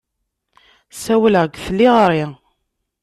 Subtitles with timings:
[0.95, 2.25] Ssawleɣ deg tliɣri.